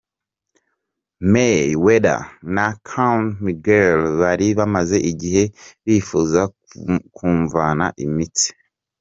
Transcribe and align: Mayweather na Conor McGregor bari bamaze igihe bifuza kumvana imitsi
Mayweather 1.31 2.21
na 2.55 2.65
Conor 2.87 3.31
McGregor 3.43 3.99
bari 4.21 4.47
bamaze 4.59 4.97
igihe 5.11 5.43
bifuza 5.85 6.41
kumvana 7.15 7.85
imitsi 8.05 8.47